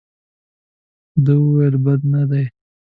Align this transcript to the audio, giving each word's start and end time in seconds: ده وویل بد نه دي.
ده 1.25 1.33
وویل 1.43 1.75
بد 1.85 2.01
نه 2.13 2.23
دي. 2.29 2.43